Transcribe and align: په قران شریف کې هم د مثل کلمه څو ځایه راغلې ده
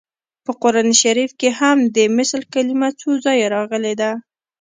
په 0.45 0.51
قران 0.61 0.89
شریف 1.01 1.31
کې 1.39 1.49
هم 1.59 1.77
د 1.95 1.97
مثل 2.17 2.39
کلمه 2.53 2.89
څو 2.99 3.09
ځایه 3.25 3.45
راغلې 3.55 3.93
ده 4.01 4.11